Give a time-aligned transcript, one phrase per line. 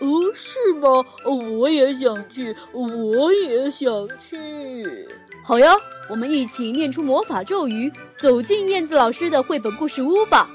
[0.00, 0.88] 哦，是吗？
[1.24, 5.08] 我也想去，我也想去。
[5.44, 5.74] 好呀，
[6.08, 10.48] 我们一起念出魔法咒语，走进燕子老师的绘本故事屋吧。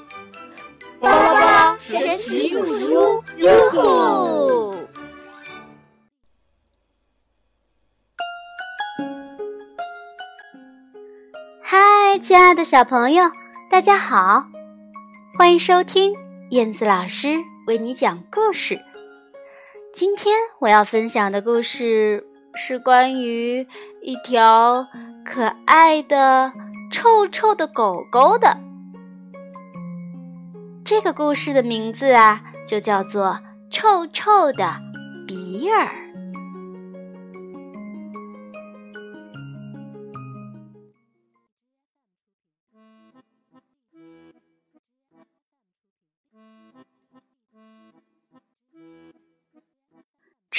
[1.00, 4.76] 巴拉巴拉神奇故事屋，哟吼！
[11.62, 13.30] 嗨，亲爱的小朋友，
[13.70, 14.46] 大家好，
[15.38, 16.16] 欢迎收听
[16.50, 18.80] 燕子老师为你讲故事。
[19.94, 22.24] 今天我要分享的故事
[22.54, 23.66] 是关于
[24.02, 24.86] 一条
[25.26, 26.52] 可爱的
[26.92, 28.58] 臭臭的狗狗的。
[30.86, 33.26] 这个故事的名字啊，就叫做
[33.72, 34.76] 《臭臭的
[35.28, 35.86] 比尔》。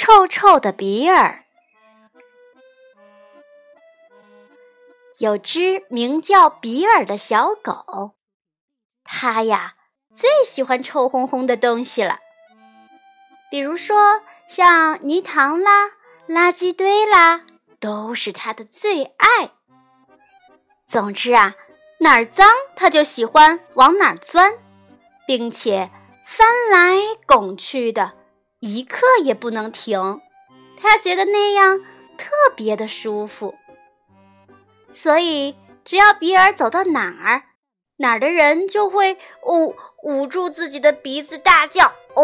[0.01, 1.43] 臭臭的比尔，
[5.17, 8.15] 有只名叫比尔的小狗，
[9.03, 9.73] 它呀。
[10.13, 12.19] 最喜欢臭烘烘的东西了，
[13.51, 15.89] 比如说像泥塘啦、
[16.29, 17.41] 垃圾堆啦，
[17.81, 19.51] 都是它的最爱。
[20.85, 21.55] 总之啊，
[21.97, 24.53] 哪儿脏它就喜欢往哪儿钻，
[25.27, 25.91] 并且
[26.25, 28.13] 翻来拱去的，
[28.59, 30.21] 一刻也不能停。
[30.81, 31.79] 他觉得那样
[32.17, 33.55] 特别的舒服，
[34.93, 37.43] 所以只要比尔走到哪儿，
[37.97, 39.75] 哪儿的人就会捂。
[40.01, 42.23] 捂住自己的鼻子，大叫：“哦，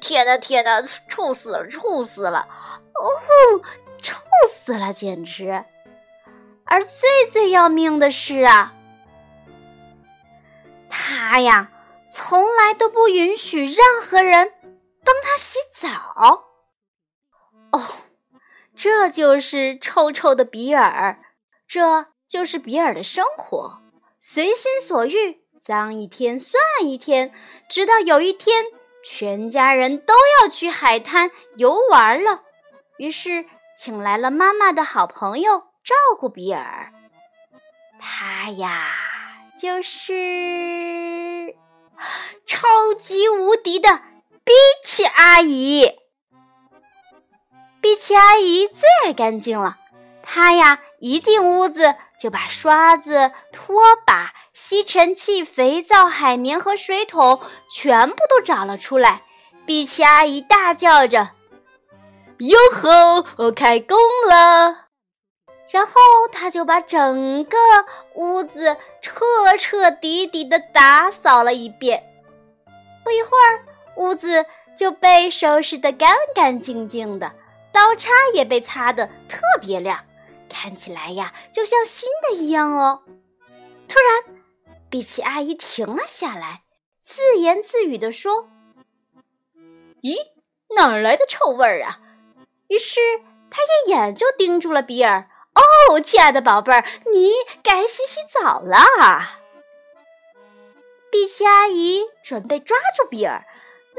[0.00, 0.80] 天哪，天哪，
[1.10, 2.48] 臭死了，臭死了！
[2.94, 3.60] 哦，
[4.00, 4.16] 臭
[4.50, 5.62] 死了，简直！
[6.64, 8.72] 而最最要命的是啊，
[10.88, 11.70] 他呀，
[12.10, 14.50] 从来都不允许任何人
[15.06, 16.50] 帮他洗澡。
[17.70, 17.80] 哦，
[18.76, 21.20] 这就是臭臭的比尔，
[21.66, 23.80] 这就是比尔的生活，
[24.20, 27.32] 随心所欲。”脏一天算一天，
[27.68, 28.66] 直到有一天，
[29.04, 32.42] 全家人都要去海滩游玩了，
[32.98, 33.46] 于是
[33.76, 36.92] 请来了妈妈的好朋友照顾比尔。
[37.98, 38.94] 他呀，
[39.60, 41.56] 就是
[42.46, 44.02] 超级无敌的
[44.46, 44.52] 比
[44.84, 45.98] 奇阿姨。
[47.80, 49.76] 比奇阿姨最爱干净了，
[50.22, 54.32] 她呀一进屋子就把刷子、拖把。
[54.52, 59.22] 吸尘器、肥皂、海绵和水桶全部都找了出来。
[59.66, 61.32] 碧琪阿姨大叫着
[62.38, 63.98] ：“哟吼，我开工
[64.30, 64.86] 了！”
[65.70, 65.92] 然后
[66.32, 67.58] 她就把整个
[68.14, 72.02] 屋子彻彻底底的打扫了一遍。
[73.04, 73.60] 不一会儿，
[73.96, 74.46] 屋子
[74.76, 77.32] 就被收拾得干干净净的，
[77.72, 80.04] 刀叉也被擦得特别亮，
[80.48, 83.02] 看起来呀，就像新的一样哦。
[83.88, 84.36] 突然，
[84.90, 86.62] 比奇阿姨停了下来，
[87.02, 88.48] 自言自语地说
[90.02, 90.16] ：“咦，
[90.76, 92.00] 哪儿来的臭味儿啊？”
[92.68, 93.00] 于是
[93.50, 95.28] 她一眼就盯住了比尔。
[95.88, 97.30] “哦，亲爱的宝贝儿，你
[97.62, 98.76] 该洗洗澡了。”
[101.10, 103.46] 比奇阿姨准备抓住比尔，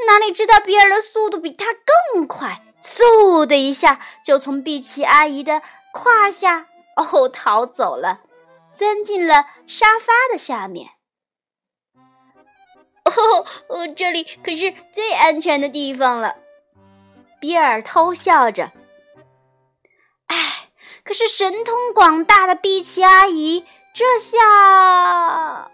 [0.05, 1.65] 哪里知道比尔的速度比他
[2.13, 8.21] 更快，嗖的一下就从碧琪阿姨的胯下哦逃走了。
[8.73, 10.91] 钻进了沙发的下面。
[13.05, 16.35] 哦，这里可是最安全的地方了。
[17.39, 18.71] 比尔偷笑着。
[20.27, 20.69] 哎，
[21.03, 25.71] 可是神通广大的碧琪阿姨这下，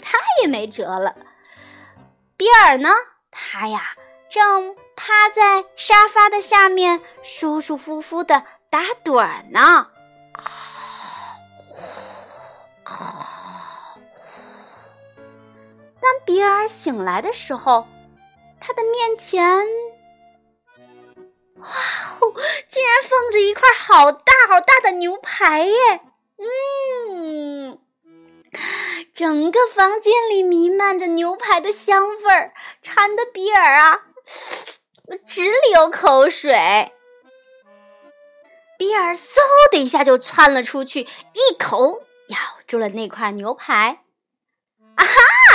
[0.00, 1.16] 他也没辙了。
[2.38, 2.88] 比尔呢？
[3.32, 3.96] 他呀，
[4.30, 9.88] 正趴在沙发的下面，舒舒服服的打盹呢。
[16.00, 17.88] 当比尔醒来的时候，
[18.60, 19.44] 他的面前，
[21.56, 21.66] 哇
[22.20, 22.32] 哦，
[22.68, 25.74] 竟然放着一块好大好大的牛排耶！
[26.38, 26.46] 嗯，
[29.18, 32.52] 整个房间里弥漫着牛排的香味儿，
[32.84, 34.02] 馋的比尔啊，
[35.26, 36.52] 直流口水。
[38.78, 39.34] 比尔嗖
[39.72, 42.38] 的一下就窜了出去，一口咬
[42.68, 44.04] 住了那块牛排。
[44.94, 45.04] 啊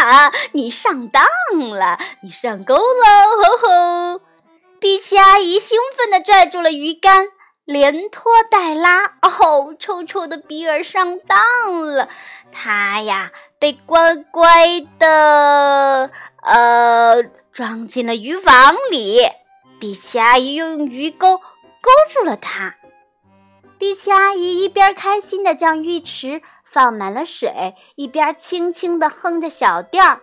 [0.01, 0.33] 哈！
[0.51, 1.25] 你上当
[1.69, 2.81] 了，你上钩喽！
[3.43, 3.57] 吼
[4.17, 4.21] 吼！
[4.81, 7.29] 比奇阿姨兴奋地拽住了鱼竿，
[7.63, 12.09] 连拖带拉，哦，臭臭的比尔上当了。
[12.51, 13.31] 他呀，
[13.63, 14.45] 被乖乖
[14.99, 16.11] 的
[16.41, 17.23] 呃
[17.53, 19.21] 装进了渔网里。
[19.79, 22.75] 比奇阿姨用鱼钩勾住了它。
[23.77, 30.19] 比奇阿姨一边开心地将浴池放满了水，一边轻轻地哼着小调儿。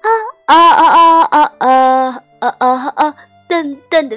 [0.00, 0.08] 啊
[0.46, 0.56] 啊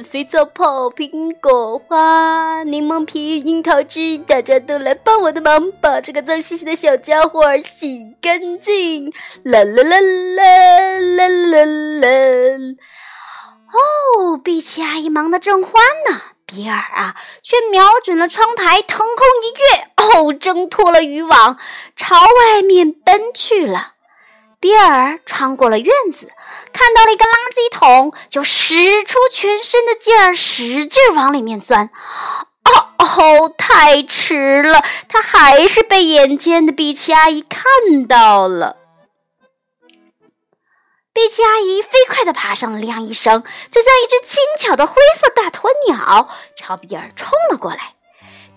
[0.03, 9.13] 肥皂泡、苹果花、柠檬皮、樱桃汁，大家都来帮我的忙，把这个脏兮兮的小家伙洗干净。
[9.43, 11.65] 啦啦啦啦啦啦
[12.01, 12.07] 啦！
[13.71, 15.73] 哦，比奇阿姨忙得正欢
[16.09, 16.21] 呢。
[16.45, 21.57] 比尔啊，却瞄准了窗台，腾空一跃，哦，挣脱了渔网，
[21.95, 23.93] 朝外面奔去了。
[24.59, 26.29] 比尔穿过了院子，
[26.77, 31.89] 看到了一个垃圾桶，就使出全身的劲儿，使劲往里面钻。
[32.65, 38.75] 哦哦，太迟了，他还是被眼尖的比奇阿姨看到了。
[41.13, 47.93] 比奇阿姨飞快地爬上了晾衣绳，就像一只轻巧的灰色大鸵鸟，朝比尔冲了过来，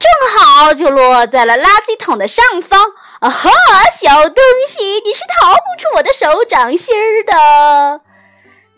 [0.00, 2.84] 正好就落在了垃圾桶的上方。
[3.20, 3.50] 啊哈，
[4.00, 8.00] 小东西，你是逃不出我的手掌心儿的。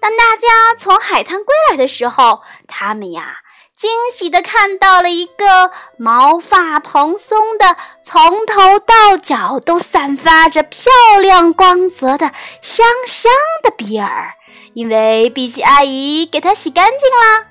[0.00, 3.36] 当大家从海滩归来的时候，他们呀。
[3.76, 12.30] 惊喜地看到了一个毛发蓬松的、从头到脚都散发着漂亮光泽的
[12.60, 13.32] 香香
[13.62, 14.34] 的比尔，
[14.74, 17.46] 因为比奇阿姨给他洗干净啦。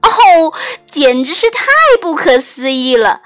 [0.00, 0.54] 哦，
[0.86, 1.66] 简直是太
[2.00, 3.20] 不可思议了！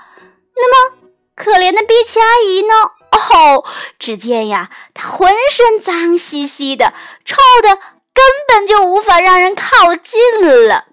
[0.56, 0.96] 那么
[1.36, 2.74] 可怜的比奇阿姨呢？
[3.12, 3.64] 哦，
[4.00, 6.92] 只见呀，她浑身脏兮兮的，
[7.24, 7.78] 臭的
[8.14, 10.86] 根本就无法让人靠近了。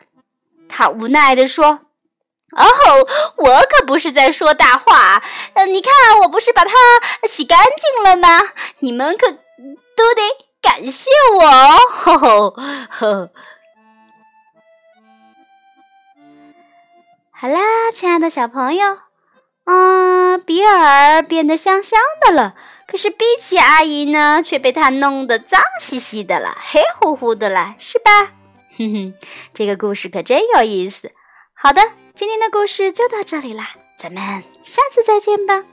[0.67, 1.67] 他无奈地说
[2.57, 3.07] ：“哦吼，
[3.37, 5.21] 我可不是在说大话。
[5.53, 5.91] 呃，你看，
[6.23, 6.73] 我不是把它
[7.27, 8.41] 洗干净了吗？
[8.79, 10.21] 你们可都得
[10.61, 12.55] 感谢我哦。”吼吼
[12.89, 13.29] 吼！
[17.31, 18.99] 好啦，亲爱的小朋友，
[19.65, 22.55] 嗯，比尔变得香香的了，
[22.91, 28.33] 可是碧琪阿姨呢，却被他弄得脏兮兮的了，黑乎乎的了，是吧？
[28.77, 29.13] 哼哼，
[29.53, 31.13] 这个故事可真有意思。
[31.53, 31.81] 好的，
[32.13, 35.63] 今天的故事就到这里啦，咱们下次再见吧。